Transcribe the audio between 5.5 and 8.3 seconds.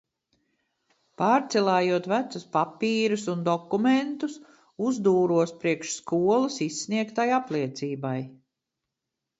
priekš skolas izsniegtai apliecībai.